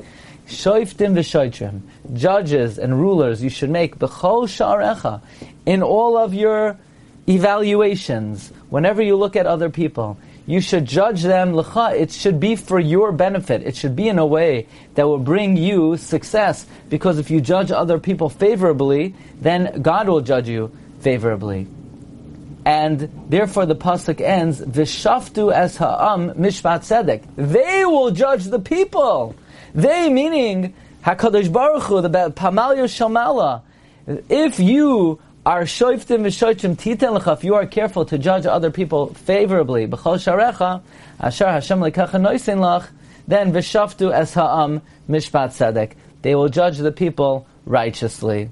Shoiftim 0.47 1.15
v'shoitrim, 1.15 1.81
judges 2.13 2.77
and 2.77 2.99
rulers 2.99 3.41
you 3.43 3.49
should 3.49 3.71
make 3.71 3.97
b'chol 3.97 4.47
sha'arecha, 4.47 5.21
in 5.65 5.81
all 5.81 6.17
of 6.17 6.33
your 6.33 6.77
evaluations, 7.27 8.51
whenever 8.69 9.01
you 9.01 9.15
look 9.15 9.35
at 9.35 9.47
other 9.47 9.69
people, 9.69 10.17
you 10.45 10.59
should 10.59 10.85
judge 10.85 11.23
them 11.23 11.55
l'cha. 11.55 11.93
It 11.93 12.11
should 12.11 12.39
be 12.39 12.55
for 12.55 12.79
your 12.79 13.11
benefit. 13.11 13.63
It 13.63 13.75
should 13.75 13.95
be 13.95 14.09
in 14.09 14.19
a 14.19 14.25
way 14.25 14.67
that 14.95 15.07
will 15.07 15.19
bring 15.19 15.57
you 15.57 15.97
success. 15.97 16.65
Because 16.89 17.19
if 17.19 17.29
you 17.29 17.41
judge 17.41 17.71
other 17.71 17.99
people 17.99 18.29
favorably, 18.29 19.13
then 19.39 19.81
God 19.81 20.07
will 20.07 20.21
judge 20.21 20.49
you 20.49 20.71
favorably. 20.99 21.67
And 22.65 23.09
therefore 23.29 23.65
the 23.65 23.75
pasuk 23.75 24.21
ends, 24.21 24.61
"V'shaftu 24.61 25.51
es 25.53 25.77
ha'am 25.77 26.31
mishpat 26.31 26.81
tzedek." 26.81 27.23
They 27.35 27.85
will 27.85 28.11
judge 28.11 28.45
the 28.45 28.59
people. 28.59 29.35
They 29.73 30.09
meaning 30.09 30.73
Hakadosh 31.03 31.51
Baruch 31.51 31.83
Hu, 31.83 32.01
the 32.01 32.09
Pamalyo 32.09 32.85
Shamala. 32.85 33.61
If 34.29 34.59
you 34.59 35.19
are 35.45 35.63
shoiftim 35.63 36.21
v'shoitim 36.21 36.75
titen 36.75 37.19
lecha, 37.19 37.33
if 37.33 37.43
you 37.43 37.55
are 37.55 37.65
careful 37.65 38.05
to 38.05 38.17
judge 38.17 38.45
other 38.45 38.71
people 38.71 39.13
favorably, 39.13 39.87
b'chol 39.87 40.17
sharecha, 40.17 40.81
asher 41.19 41.47
Hashem 41.47 41.79
lekacha 41.79 42.11
noisin 42.11 42.59
lach, 42.59 42.87
then 43.27 43.51
v'shaftu 43.51 44.13
es 44.13 44.33
ha'am 44.33 44.81
mishpat 45.09 45.49
tzedek. 45.49 45.93
They 46.21 46.35
will 46.35 46.49
judge 46.49 46.77
the 46.77 46.91
people 46.91 47.47
righteously. 47.65 48.49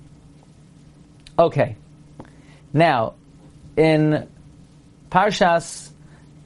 Okay. 1.37 1.75
Now, 2.73 3.13
in 3.77 4.27
Parshas 5.11 5.89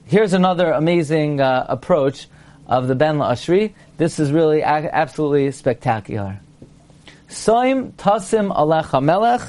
here's 0.05 0.33
another 0.33 0.71
amazing 0.71 1.41
uh, 1.41 1.65
approach 1.69 2.27
of 2.67 2.87
the 2.87 2.95
Ben 2.95 3.17
La'ashri. 3.17 3.73
This 3.97 4.19
is 4.19 4.31
really 4.31 4.61
a- 4.61 4.65
absolutely 4.65 5.51
spectacular. 5.51 6.39
Soim 7.29 7.93
tasim 7.93 8.55
alecha 8.55 9.03
melech 9.03 9.41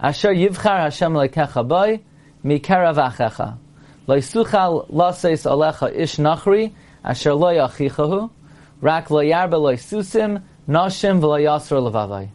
asher 0.00 0.34
yivchar 0.34 0.80
Hashem 0.80 1.12
lekecha 1.12 1.66
boy 1.66 2.00
mikerav 2.44 2.96
achecha 2.96 3.58
loisuchal 4.08 4.88
laseis 4.90 5.44
alecha 5.44 5.94
ish 5.94 6.16
nachri 6.16 6.72
asher 7.04 7.34
lo 7.34 7.48
yachichahu 7.48 8.30
rak 8.80 9.10
lo 9.10 9.18
yarba 9.18 9.60
lo 9.60 9.74
susim 9.74 10.42
nashim 10.68 11.20
v'lo 11.20 11.38
yasr 11.40 11.80
levavai. 11.80 12.28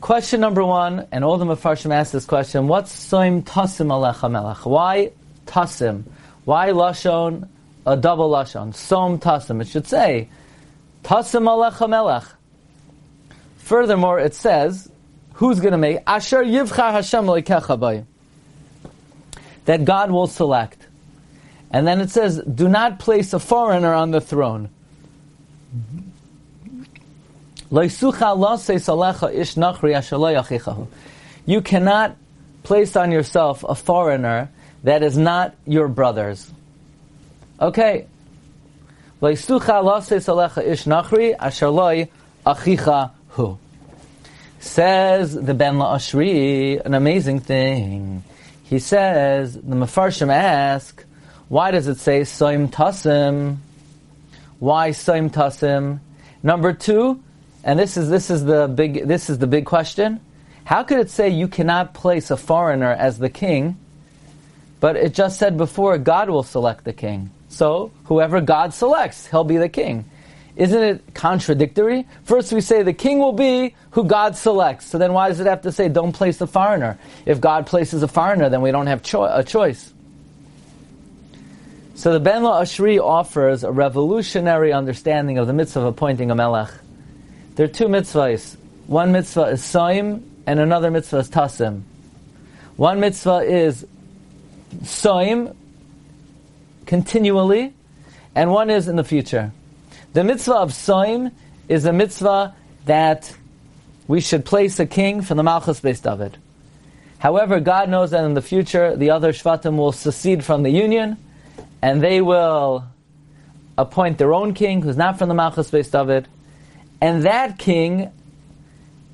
Question 0.00 0.40
number 0.40 0.62
one, 0.62 1.06
and 1.12 1.24
all 1.24 1.38
the 1.38 1.46
Mefarshim 1.46 1.90
ask 1.90 2.12
this 2.12 2.26
question, 2.26 2.68
what's 2.68 2.94
soim 2.94 3.42
tasim 3.42 3.86
alecha 3.86 4.30
melech? 4.30 4.66
Why 4.66 5.12
tasim? 5.46 6.02
Why 6.44 6.72
lashon, 6.72 7.48
a 7.86 7.96
double 7.96 8.28
lashon? 8.28 8.74
Som 8.74 9.18
tasim. 9.18 9.62
It 9.62 9.68
should 9.68 9.86
say, 9.86 10.28
tasim 11.04 11.44
alecha 11.48 11.88
melech. 11.88 12.24
Furthermore, 13.64 14.18
it 14.18 14.34
says, 14.34 14.90
who's 15.32 15.58
going 15.58 15.72
to 15.72 15.78
make? 15.78 16.00
Asher 16.06 16.44
yivchar 16.44 16.92
Hashem 16.92 17.24
leikecha 17.24 17.80
bay. 17.80 18.04
That 19.64 19.86
God 19.86 20.10
will 20.10 20.26
select. 20.26 20.86
And 21.70 21.86
then 21.86 22.02
it 22.02 22.10
says, 22.10 22.42
do 22.42 22.68
not 22.68 22.98
place 22.98 23.32
a 23.32 23.38
foreigner 23.38 23.94
on 23.94 24.10
the 24.10 24.20
throne. 24.20 24.68
You 31.46 31.62
cannot 31.62 32.16
place 32.64 32.96
on 32.96 33.12
yourself 33.12 33.64
a 33.66 33.74
foreigner 33.74 34.50
that 34.82 35.02
is 35.02 35.16
not 35.16 35.54
your 35.66 35.88
brother's. 35.88 36.52
Okay. 37.58 38.08
Says 44.60 45.34
the 45.34 45.54
Ben 45.54 45.74
La'ashri 45.74 46.80
an 46.84 46.94
amazing 46.94 47.40
thing. 47.40 48.24
He 48.62 48.78
says, 48.78 49.54
the 49.54 49.76
Mefarshim 49.76 50.32
ask, 50.32 51.04
why 51.48 51.70
does 51.70 51.86
it 51.86 51.98
say 51.98 52.22
Soim 52.22 52.68
Tasim? 52.68 53.56
Why 54.58 54.90
Soim 54.90 55.30
Tasim? 55.30 55.98
Number 56.42 56.72
two, 56.72 57.22
and 57.62 57.78
this 57.78 57.96
is 57.96 58.08
this 58.08 58.30
is 58.30 58.44
the 58.44 58.68
big 58.68 59.06
this 59.06 59.28
is 59.28 59.38
the 59.38 59.46
big 59.46 59.66
question. 59.66 60.20
How 60.64 60.82
could 60.82 60.98
it 60.98 61.10
say 61.10 61.28
you 61.28 61.48
cannot 61.48 61.94
place 61.94 62.30
a 62.30 62.36
foreigner 62.36 62.92
as 62.92 63.18
the 63.18 63.28
king? 63.30 63.76
But 64.80 64.96
it 64.96 65.14
just 65.14 65.38
said 65.38 65.56
before 65.56 65.98
God 65.98 66.30
will 66.30 66.42
select 66.42 66.84
the 66.84 66.92
king. 66.92 67.30
So 67.48 67.90
whoever 68.04 68.40
God 68.40 68.74
selects, 68.74 69.26
he'll 69.26 69.44
be 69.44 69.56
the 69.56 69.68
king. 69.68 70.04
Isn't 70.56 70.82
it 70.82 71.14
contradictory? 71.14 72.06
First 72.22 72.52
we 72.52 72.60
say 72.60 72.82
the 72.82 72.92
king 72.92 73.18
will 73.18 73.32
be 73.32 73.74
who 73.90 74.04
God 74.04 74.36
selects. 74.36 74.86
So 74.86 74.98
then 74.98 75.12
why 75.12 75.28
does 75.28 75.40
it 75.40 75.46
have 75.46 75.62
to 75.62 75.72
say 75.72 75.88
don't 75.88 76.12
place 76.12 76.38
the 76.38 76.46
foreigner? 76.46 76.98
If 77.26 77.40
God 77.40 77.66
places 77.66 78.02
a 78.02 78.08
foreigner, 78.08 78.48
then 78.48 78.62
we 78.62 78.70
don't 78.70 78.86
have 78.86 79.02
cho- 79.02 79.24
a 79.24 79.42
choice. 79.42 79.92
So 81.96 82.12
the 82.12 82.20
Ben 82.20 82.42
La 82.42 82.60
Ashri 82.60 83.00
offers 83.00 83.64
a 83.64 83.70
revolutionary 83.70 84.72
understanding 84.72 85.38
of 85.38 85.46
the 85.46 85.52
mitzvah 85.52 85.80
of 85.80 85.86
appointing 85.86 86.30
a 86.30 86.34
melech. 86.34 86.70
There 87.56 87.64
are 87.64 87.68
two 87.68 87.86
mitzvahs. 87.86 88.56
One 88.86 89.12
mitzvah 89.12 89.44
is 89.44 89.62
soim, 89.62 90.22
and 90.46 90.60
another 90.60 90.90
mitzvah 90.90 91.18
is 91.18 91.30
Tasim. 91.30 91.82
One 92.76 93.00
mitzvah 93.00 93.42
is 93.44 93.86
soim, 94.82 95.54
continually, 96.86 97.72
and 98.34 98.50
one 98.50 98.70
is 98.70 98.88
in 98.88 98.96
the 98.96 99.04
future. 99.04 99.52
The 100.14 100.22
mitzvah 100.22 100.54
of 100.54 100.70
Soim 100.70 101.32
is 101.68 101.86
a 101.86 101.92
mitzvah 101.92 102.54
that 102.86 103.34
we 104.06 104.20
should 104.20 104.44
place 104.44 104.78
a 104.78 104.86
king 104.86 105.22
from 105.22 105.36
the 105.36 105.42
Malchus 105.42 105.80
Beis 105.80 106.00
David. 106.00 106.38
However, 107.18 107.58
God 107.58 107.88
knows 107.88 108.12
that 108.12 108.24
in 108.24 108.34
the 108.34 108.42
future 108.42 108.94
the 108.94 109.10
other 109.10 109.32
Shvatim 109.32 109.76
will 109.76 109.90
secede 109.90 110.44
from 110.44 110.62
the 110.62 110.70
union, 110.70 111.16
and 111.82 112.00
they 112.00 112.20
will 112.20 112.84
appoint 113.76 114.18
their 114.18 114.32
own 114.32 114.54
king 114.54 114.82
who's 114.82 114.96
not 114.96 115.18
from 115.18 115.28
the 115.28 115.34
Malchus 115.34 115.72
Beis 115.72 115.90
David, 115.90 116.28
and 117.00 117.24
that 117.24 117.58
king, 117.58 118.12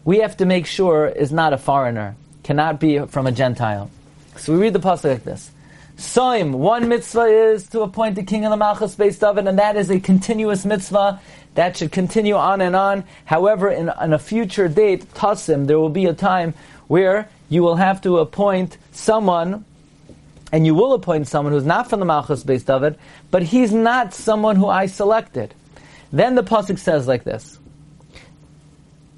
we 0.05 0.19
have 0.19 0.37
to 0.37 0.45
make 0.45 0.67
sure 0.67 1.07
is 1.07 1.33
not 1.33 1.55
a 1.55 1.59
foreigner, 1.59 2.15
cannot 2.43 2.79
be 2.79 2.99
from 3.07 3.27
a 3.27 3.33
Gentile. 3.33 3.91
So 4.37 4.53
we 4.53 4.59
read 4.59 4.75
the 4.75 4.81
pasuk 4.81 5.05
like 5.05 5.25
this. 5.25 5.51
Soim, 6.01 6.53
one 6.53 6.89
mitzvah 6.89 7.25
is 7.25 7.69
to 7.69 7.83
appoint 7.83 8.15
the 8.15 8.23
king 8.23 8.47
of 8.47 8.51
the 8.51 8.57
Malchus 8.57 8.97
Beis 8.97 9.21
David, 9.21 9.47
and 9.47 9.59
that 9.59 9.77
is 9.77 9.91
a 9.91 10.01
continuous 10.01 10.65
mitzvah 10.65 11.21
that 11.57 11.77
should 11.77 11.93
continue 11.93 12.37
on 12.37 12.63
and 12.63 12.75
on. 12.75 13.05
However, 13.27 13.69
in, 13.69 13.93
in 14.01 14.15
a 14.15 14.19
future 14.19 14.67
date, 14.67 15.13
Tassim, 15.13 15.67
there 15.67 15.79
will 15.79 15.91
be 15.91 16.07
a 16.07 16.15
time 16.15 16.55
where 16.89 17.29
you 17.51 17.63
will 17.63 17.77
have 17.77 18.01
to 18.01 18.17
appoint 18.17 18.79
someone, 18.93 19.67
and 20.51 20.65
you 20.65 20.75
will 20.75 20.95
appoint 20.95 21.29
someone 21.29 21.53
who's 21.53 21.67
not 21.67 21.91
from 21.91 22.01
the 22.01 22.07
Malchus 22.07 22.45
Beis 22.45 22.65
David, 22.65 22.99
but 23.31 23.43
he's 23.43 23.75
not 23.75 24.15
someone 24.15 24.57
who 24.57 24.69
I 24.69 24.87
selected. 24.87 25.53
Then 26.11 26.35
the 26.35 26.43
pasuk 26.43 26.79
says 26.79 27.07
like 27.07 27.25
this: 27.25 27.59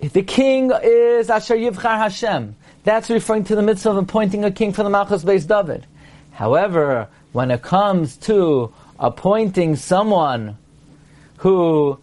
If 0.00 0.14
The 0.14 0.24
king 0.24 0.72
is 0.82 1.30
Asher 1.30 1.54
Yivchar 1.54 1.96
Hashem. 1.96 2.56
That's 2.82 3.08
referring 3.08 3.44
to 3.44 3.54
the 3.54 3.62
mitzvah 3.62 3.90
of 3.90 3.96
appointing 3.98 4.44
a 4.44 4.50
king 4.50 4.72
for 4.72 4.82
the 4.82 4.90
Malchus 4.90 5.22
Beis 5.22 5.46
David. 5.46 5.86
However, 6.32 7.08
when 7.32 7.50
it 7.50 7.62
comes 7.62 8.16
to 8.18 8.72
appointing 8.98 9.76
someone 9.76 10.56
who 11.38 11.98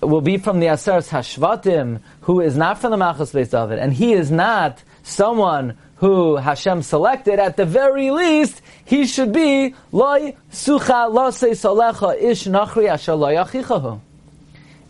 will 0.00 0.20
be 0.20 0.38
from 0.38 0.60
the 0.60 0.66
Aseres 0.66 1.08
Hashvatim, 1.08 2.00
who 2.22 2.40
is 2.40 2.56
not 2.56 2.78
from 2.78 2.90
the 2.90 2.96
Malchus 2.96 3.32
Beis 3.32 3.50
David, 3.50 3.78
and 3.78 3.92
he 3.92 4.12
is 4.12 4.30
not 4.30 4.82
someone 5.02 5.76
who 5.96 6.36
Hashem 6.36 6.82
selected, 6.82 7.38
at 7.38 7.56
the 7.56 7.66
very 7.66 8.10
least, 8.10 8.62
he 8.84 9.06
should 9.06 9.32
be 9.32 9.74
loy 9.92 10.34
sucha 10.50 11.12
lase 11.12 11.60
salecha 11.60 12.20
ish 12.20 12.44
nachri 12.44 12.88
asher 12.88 14.00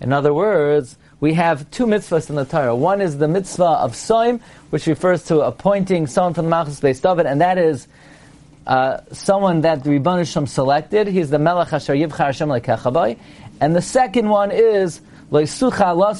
In 0.00 0.12
other 0.12 0.32
words, 0.32 0.96
we 1.18 1.34
have 1.34 1.68
two 1.70 1.86
mitzvahs 1.86 2.30
in 2.30 2.36
the 2.36 2.44
Torah. 2.44 2.76
One 2.76 3.00
is 3.00 3.18
the 3.18 3.26
mitzvah 3.26 3.64
of 3.64 3.92
soim, 3.92 4.40
which 4.70 4.86
refers 4.86 5.24
to 5.24 5.40
appointing 5.40 6.06
someone 6.06 6.34
from 6.34 6.44
the 6.44 6.50
Malchus 6.50 6.80
Beis 6.80 7.02
David, 7.02 7.26
and 7.26 7.40
that 7.40 7.58
is 7.58 7.88
uh, 8.66 8.98
someone 9.12 9.62
that 9.62 9.84
the 9.84 9.90
Rebbeinu 9.90 10.48
selected. 10.48 11.08
He's 11.08 11.30
the 11.30 11.38
Melech 11.38 11.72
Asher 11.72 11.94
Yivchar 11.94 12.26
Hashem 12.26 12.48
Lekechabay. 12.48 13.18
And 13.60 13.74
the 13.74 13.82
second 13.82 14.28
one 14.28 14.50
is. 14.50 15.00
You 15.32 15.46
cannot 15.46 16.10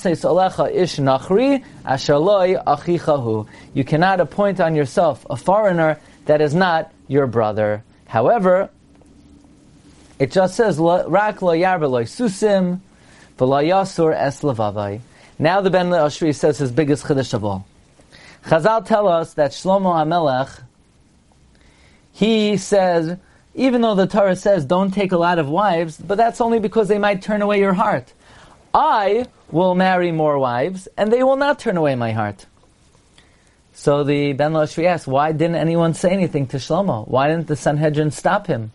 appoint 4.21 4.61
on 4.61 4.77
yourself 4.77 5.27
a 5.29 5.37
foreigner 5.37 5.99
that 6.27 6.41
is 6.41 6.55
not 6.55 6.93
your 7.09 7.27
brother. 7.27 7.83
However, 8.07 8.71
it 10.21 10.31
just 10.31 10.55
says 10.55 10.79
Rak 10.79 11.43
Lo 11.43 11.53
Yarba 11.53 11.91
Lo 11.91 12.05
Susim 12.05 12.79
V'Lo 13.37 13.67
Yasur 13.67 14.15
Es 14.15 14.43
Levavai. 14.43 15.01
Now 15.41 15.61
the 15.61 15.71
Ben 15.71 15.89
Ashri 15.89 16.33
says 16.35 16.59
his 16.59 16.71
biggest 16.71 17.05
chiddush 17.05 17.35
of 17.35 17.45
all. 17.45 17.67
Chazal 18.45 18.87
tell 18.87 19.09
us 19.09 19.35
that 19.35 19.51
Shlomo 19.51 19.93
HaMelech 19.95 20.63
he 22.12 22.57
says, 22.57 23.17
even 23.55 23.81
though 23.81 23.95
the 23.95 24.07
Torah 24.07 24.37
says 24.37 24.64
don't 24.64 24.93
take 24.93 25.12
a 25.12 25.19
lot 25.19 25.38
of 25.38 25.49
wives, 25.49 25.99
but 25.99 26.17
that's 26.17 26.40
only 26.40 26.59
because 26.59 26.88
they 26.88 26.99
might 26.99 27.23
turn 27.23 27.43
away 27.43 27.59
your 27.59 27.75
heart. 27.75 28.12
I 28.73 29.26
will 29.50 29.75
marry 29.75 30.12
more 30.12 30.38
wives, 30.38 30.88
and 30.97 31.12
they 31.12 31.23
will 31.23 31.37
not 31.37 31.59
turn 31.59 31.76
away 31.76 31.95
my 31.97 32.12
heart. 32.12 32.47
So 33.73 34.05
the 34.05 34.33
Ben 34.35 34.52
Lashri 34.52 34.85
asks, 34.85 35.07
why 35.07 35.33
didn't 35.33 35.57
anyone 35.57 35.95
say 35.95 36.11
anything 36.11 36.47
to 36.49 36.59
Shlomo? 36.59 37.09
Why 37.09 37.29
didn't 37.29 37.47
the 37.47 37.57
Sanhedrin 37.57 38.11
stop 38.11 38.47
him? 38.47 38.73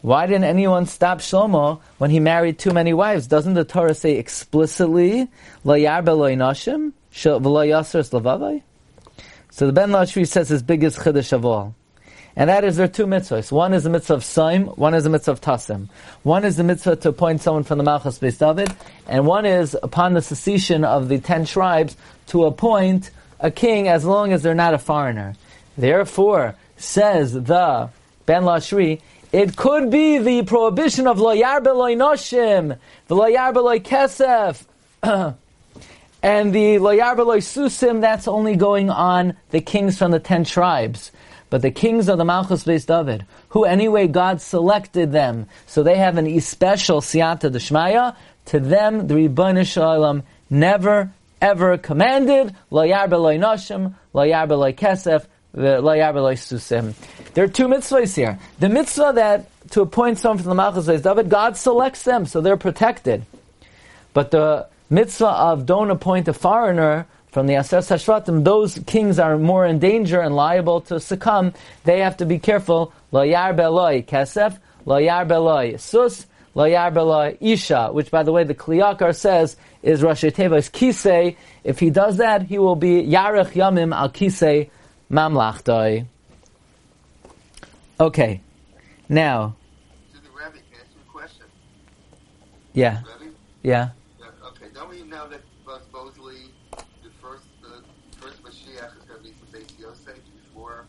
Why 0.00 0.26
didn't 0.26 0.44
anyone 0.44 0.86
stop 0.86 1.20
Shlomo 1.20 1.80
when 1.98 2.10
he 2.10 2.18
married 2.18 2.58
too 2.58 2.72
many 2.72 2.92
wives? 2.92 3.28
Doesn't 3.28 3.54
the 3.54 3.64
Torah 3.64 3.94
say 3.94 4.16
explicitly, 4.16 5.28
lavavai? 8.10 8.62
So 9.50 9.66
the 9.66 9.72
Ben 9.72 9.90
Lashri 9.90 10.26
says 10.26 10.48
his 10.48 10.62
biggest 10.62 10.98
chiddush 10.98 11.32
of 11.32 11.44
all. 11.44 11.76
And 12.34 12.48
that 12.48 12.64
is 12.64 12.76
there 12.76 12.84
are 12.84 12.88
two 12.88 13.06
mitzvahs. 13.06 13.52
One 13.52 13.74
is 13.74 13.84
the 13.84 13.90
mitzvah 13.90 14.14
of 14.14 14.22
Saim, 14.22 14.76
one 14.78 14.94
is 14.94 15.04
the 15.04 15.10
mitzvah 15.10 15.32
of 15.32 15.40
Tasim. 15.40 15.88
One 16.22 16.44
is 16.44 16.56
the 16.56 16.64
mitzvah 16.64 16.96
to 16.96 17.10
appoint 17.10 17.42
someone 17.42 17.64
from 17.64 17.78
the 17.78 17.84
Malchus 17.84 18.18
Beis 18.18 18.38
David, 18.38 18.74
and 19.06 19.26
one 19.26 19.44
is 19.44 19.76
upon 19.82 20.14
the 20.14 20.22
secession 20.22 20.84
of 20.84 21.08
the 21.08 21.18
ten 21.18 21.44
tribes 21.44 21.96
to 22.28 22.44
appoint 22.44 23.10
a 23.38 23.50
king 23.50 23.88
as 23.88 24.04
long 24.04 24.32
as 24.32 24.42
they're 24.42 24.54
not 24.54 24.72
a 24.72 24.78
foreigner. 24.78 25.34
Therefore, 25.76 26.54
says 26.76 27.34
the 27.34 27.90
Ben 28.24 28.42
Lashri, 28.42 29.00
it 29.32 29.56
could 29.56 29.90
be 29.90 30.18
the 30.18 30.42
prohibition 30.42 31.06
of 31.06 31.18
lo 31.18 31.34
yarbe 31.34 31.74
lo 31.74 31.88
noshim, 31.94 32.78
the 33.08 33.14
lo 33.14 33.24
yarbe 33.24 33.56
lo 33.56 33.78
kesef, 33.78 34.64
and 36.22 36.52
the 36.52 36.78
lo 36.78 36.96
yarbe 36.96 37.26
lo 37.26 37.38
susim, 37.38 38.00
that's 38.00 38.28
only 38.28 38.56
going 38.56 38.90
on 38.90 39.36
the 39.50 39.60
kings 39.60 39.98
from 39.98 40.10
the 40.10 40.20
ten 40.20 40.44
tribes. 40.44 41.10
But 41.52 41.60
the 41.60 41.70
kings 41.70 42.08
of 42.08 42.16
the 42.16 42.24
Malchus 42.24 42.64
Beis 42.64 42.86
David, 42.86 43.26
who 43.50 43.64
anyway 43.64 44.06
God 44.06 44.40
selected 44.40 45.12
them, 45.12 45.48
so 45.66 45.82
they 45.82 45.98
have 45.98 46.16
an 46.16 46.40
special 46.40 47.02
siyata 47.02 47.52
deshmaya, 47.52 48.16
to 48.46 48.58
them 48.58 49.06
the 49.06 49.16
Rebbeinu 49.16 49.66
Shalom 49.66 50.22
never 50.48 51.12
ever 51.42 51.76
commanded, 51.76 52.56
lo 52.70 52.84
yarbe 52.84 53.20
lo 53.20 53.36
nashim, 53.36 53.92
lo 54.14 54.22
yarbe 54.22 54.58
lo 54.58 54.72
kesef, 54.72 55.26
lo 55.52 55.62
susim. 55.62 56.94
There 57.34 57.44
are 57.44 57.48
two 57.48 57.68
mitzvahs 57.68 58.16
here. 58.16 58.38
The 58.58 58.70
mitzvah 58.70 59.12
that 59.16 59.70
to 59.72 59.82
appoint 59.82 60.20
someone 60.20 60.38
from 60.38 60.48
the 60.48 60.54
Malchus 60.54 60.86
Beis 60.86 61.02
David, 61.02 61.28
God 61.28 61.58
selects 61.58 62.04
them, 62.04 62.24
so 62.24 62.40
they're 62.40 62.56
protected. 62.56 63.26
But 64.14 64.30
the 64.30 64.68
mitzvah 64.88 65.26
of 65.28 65.66
don't 65.66 65.90
appoint 65.90 66.28
a 66.28 66.32
foreigner 66.32 67.06
from 67.32 67.46
the 67.46 67.54
Aser 67.54 67.78
Hashvatim, 67.78 68.44
those 68.44 68.78
kings 68.86 69.18
are 69.18 69.38
more 69.38 69.64
in 69.64 69.78
danger 69.78 70.20
and 70.20 70.36
liable 70.36 70.82
to 70.82 71.00
succumb. 71.00 71.54
They 71.84 72.00
have 72.00 72.18
to 72.18 72.26
be 72.26 72.38
careful. 72.38 72.92
Lo 73.10 73.22
yar 73.22 73.54
beloi 73.54 74.04
kesef, 74.04 74.58
lo 74.84 74.98
yar 74.98 75.24
beloi 75.24 75.80
sus, 75.80 76.26
lo 76.54 76.64
yar 76.64 76.92
beloi 76.92 77.38
isha, 77.40 77.88
which 77.90 78.10
by 78.10 78.22
the 78.22 78.32
way 78.32 78.44
the 78.44 78.54
Kli 78.54 78.82
Yakar 78.82 79.16
says 79.16 79.56
is 79.82 80.02
Rashi 80.02 80.30
Teva's 80.30 80.68
kisei. 80.68 81.36
If 81.64 81.78
he 81.78 81.90
does 81.90 82.18
that, 82.18 82.42
he 82.42 82.58
will 82.58 82.76
be 82.76 83.02
yarech 83.02 83.52
yamim 83.52 83.94
al 83.94 84.10
kisei 84.10 84.70
mamlachtoi. 85.10 86.06
Okay, 87.98 88.40
now. 89.08 89.54
To 90.12 90.20
the 90.20 90.28
Rebbe, 90.30 90.58
can 90.70 90.78
I 90.78 90.80
ask 90.80 90.90
you 90.94 91.00
a 91.06 91.12
question? 91.12 91.46
Yeah. 92.74 93.02
Rebbe? 93.20 93.32
Yeah. 93.62 93.90
Yeah, 94.20 94.26
okay, 94.48 94.66
don't 94.74 94.90
we 94.90 95.02
know 95.02 95.28
that 95.28 95.40
supposedly 95.84 96.50
the 96.72 97.10
first 97.20 97.44
the 97.62 97.82
first 98.20 98.42
Mashiach 98.42 98.96
is 98.96 99.04
going 99.04 99.18
to 99.18 99.24
be 99.24 99.32
from 99.32 99.60
Beis 99.60 99.78
Yosef 99.78 100.18
before 100.42 100.86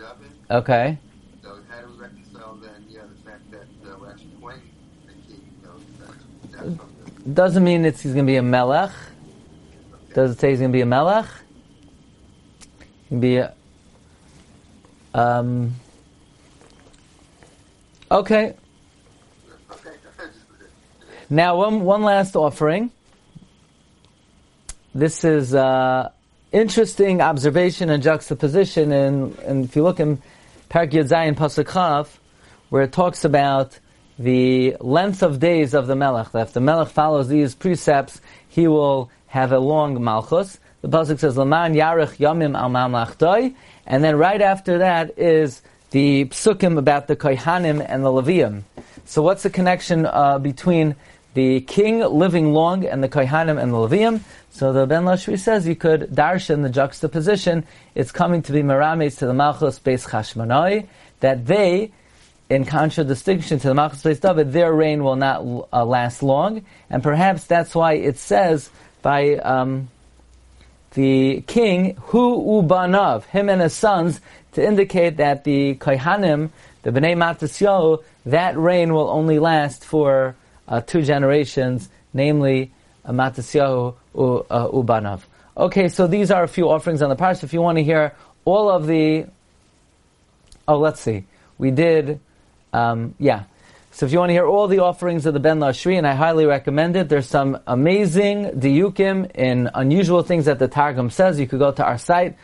the 0.00 0.06
Mashiach 0.06 0.20
ben 0.20 0.28
David? 0.48 0.50
Okay. 0.50 0.98
So 1.42 1.58
how 1.68 1.80
do 1.80 1.92
we 1.92 1.98
reconcile 1.98 2.54
then, 2.56 2.84
yeah, 2.88 3.00
the 3.02 3.30
fact 3.30 3.50
that 3.50 3.90
uh, 3.90 3.96
we're 4.00 4.10
actually 4.10 4.32
pointing 4.40 4.62
the 5.06 5.12
king, 5.12 5.50
you 5.62 5.68
know, 5.68 5.74
that's, 6.52 6.72
that's 6.76 7.24
the... 7.24 7.30
Doesn't 7.30 7.64
mean 7.64 7.84
it's 7.84 8.00
he's 8.00 8.12
going 8.12 8.26
to 8.26 8.30
be 8.30 8.36
a 8.36 8.42
melech. 8.42 8.90
Okay. 8.90 10.14
Does 10.14 10.32
it 10.32 10.40
say 10.40 10.50
he's 10.50 10.58
going 10.58 10.72
to 10.72 10.76
be 10.76 10.82
a 10.82 10.86
melech? 10.86 11.26
Be 13.18 13.36
a, 13.38 13.54
um, 15.14 15.74
okay. 18.10 18.54
Okay, 19.70 19.90
Now, 21.28 21.56
one, 21.56 21.80
one 21.82 22.02
last 22.02 22.36
offering. 22.36 22.92
This 24.94 25.24
is 25.24 25.54
uh, 25.54 26.10
interesting 26.52 27.20
observation 27.20 27.90
and 27.90 28.02
juxtaposition, 28.02 28.92
and, 28.92 29.38
and 29.40 29.64
if 29.64 29.76
you 29.76 29.82
look 29.82 30.00
in 30.00 30.18
Parak 30.68 30.90
Yud 30.90 31.08
Zayin 31.08 31.34
Pasuk 31.34 31.64
Chav, 31.64 32.08
where 32.68 32.82
it 32.82 32.92
talks 32.92 33.24
about 33.24 33.78
the 34.18 34.76
length 34.80 35.22
of 35.22 35.40
days 35.40 35.74
of 35.74 35.86
the 35.86 35.96
Melech, 35.96 36.32
that 36.32 36.48
if 36.48 36.52
the 36.52 36.60
Melech 36.60 36.88
follows 36.88 37.28
these 37.28 37.54
precepts, 37.54 38.20
he 38.48 38.68
will 38.68 39.10
have 39.28 39.52
a 39.52 39.58
long 39.58 40.02
Malchus. 40.02 40.58
The 40.82 40.88
Pasuk 40.88 41.18
says, 41.18 41.36
Laman 41.36 41.74
Yarech 41.74 42.16
Yamim 42.16 42.58
Al 42.58 42.70
Mamlachtoi, 42.70 43.54
and 43.86 44.04
then 44.04 44.16
right 44.16 44.40
after 44.40 44.78
that 44.78 45.18
is 45.18 45.62
the 45.90 46.26
psukim 46.26 46.78
about 46.78 47.06
the 47.06 47.16
Kohanim 47.16 47.84
and 47.86 48.04
the 48.04 48.08
Levium. 48.08 48.62
So 49.04 49.22
what's 49.22 49.42
the 49.42 49.50
connection 49.50 50.06
uh, 50.06 50.38
between 50.38 50.94
the 51.34 51.60
king 51.62 52.00
living 52.00 52.52
long 52.52 52.84
and 52.84 53.02
the 53.02 53.08
Kohanim 53.08 53.60
and 53.60 53.72
the 53.72 53.76
Levium? 53.76 54.20
So 54.50 54.72
the 54.72 54.86
Ben 54.86 55.04
Lashri 55.04 55.38
says 55.38 55.66
you 55.66 55.76
could 55.76 56.10
darshan 56.10 56.62
the 56.62 56.68
juxtaposition. 56.68 57.64
It's 57.94 58.12
coming 58.12 58.42
to 58.42 58.52
be 58.52 58.62
Merames 58.62 59.18
to 59.18 59.26
the 59.26 59.34
Malchus 59.34 59.78
Beis 59.78 60.08
Chashmonai, 60.08 60.86
that 61.20 61.46
they, 61.46 61.92
in 62.48 62.64
contradistinction 62.64 63.60
to 63.60 63.68
the 63.68 63.74
Malchus 63.74 64.02
Beis 64.02 64.20
David, 64.20 64.52
their 64.52 64.72
reign 64.72 65.04
will 65.04 65.16
not 65.16 65.42
uh, 65.72 65.84
last 65.84 66.22
long, 66.22 66.64
and 66.88 67.02
perhaps 67.02 67.44
that's 67.44 67.74
why 67.74 67.94
it 67.94 68.18
says 68.18 68.70
by 69.02 69.36
um, 69.36 69.88
the 70.92 71.42
king, 71.46 71.96
Hu 72.06 72.62
Ubanav, 72.62 73.24
him 73.26 73.48
and 73.48 73.60
his 73.60 73.74
sons, 73.74 74.20
to 74.52 74.66
indicate 74.66 75.18
that 75.18 75.44
the 75.44 75.76
Kohanim, 75.76 76.50
the 76.82 76.90
Bnei 76.90 77.14
Matisyahu, 77.14 78.02
that 78.26 78.58
reign 78.58 78.92
will 78.92 79.08
only 79.08 79.38
last 79.38 79.84
for 79.84 80.34
uh, 80.70 80.80
two 80.80 81.02
generations, 81.02 81.90
namely 82.14 82.72
uh, 83.04 83.10
Matisyahu 83.12 83.94
uh, 84.14 84.68
Ubanav. 84.68 85.20
Okay, 85.56 85.88
so 85.88 86.06
these 86.06 86.30
are 86.30 86.42
a 86.42 86.48
few 86.48 86.70
offerings 86.70 87.02
on 87.02 87.10
the 87.10 87.16
parsha. 87.16 87.44
If 87.44 87.52
you 87.52 87.60
want 87.60 87.76
to 87.76 87.84
hear 87.84 88.14
all 88.44 88.70
of 88.70 88.86
the, 88.86 89.26
oh, 90.66 90.78
let's 90.78 91.00
see, 91.00 91.24
we 91.58 91.70
did, 91.70 92.20
um, 92.72 93.14
yeah. 93.18 93.44
So 93.90 94.06
if 94.06 94.12
you 94.12 94.20
want 94.20 94.30
to 94.30 94.34
hear 94.34 94.46
all 94.46 94.68
the 94.68 94.78
offerings 94.78 95.26
of 95.26 95.34
the 95.34 95.40
Ben 95.40 95.58
Lashri, 95.58 95.98
and 95.98 96.06
I 96.06 96.14
highly 96.14 96.46
recommend 96.46 96.94
it, 96.94 97.08
there's 97.08 97.26
some 97.26 97.58
amazing 97.66 98.44
diukim 98.52 99.34
in 99.34 99.68
unusual 99.74 100.22
things 100.22 100.44
that 100.44 100.60
the 100.60 100.68
Targum 100.68 101.10
says. 101.10 101.40
You 101.40 101.48
could 101.48 101.58
go 101.58 101.72
to 101.72 101.84
our 101.84 101.98
site 101.98 102.36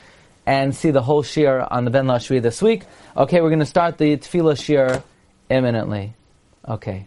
and 0.44 0.74
see 0.74 0.90
the 0.90 1.02
whole 1.02 1.22
shir 1.22 1.66
on 1.70 1.84
the 1.84 1.90
Ben 1.90 2.06
Lashri 2.06 2.42
this 2.42 2.60
week. 2.60 2.82
Okay, 3.16 3.40
we're 3.40 3.48
going 3.48 3.60
to 3.60 3.64
start 3.66 3.96
the 3.96 4.16
Tefillah 4.16 4.62
shir 4.62 5.02
imminently. 5.48 6.14
Okay. 6.68 7.06